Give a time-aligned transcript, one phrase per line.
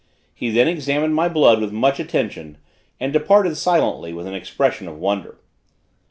[0.33, 2.57] He then examined my blood with much attention,
[2.99, 5.37] and departed silently, with an expression of wonder.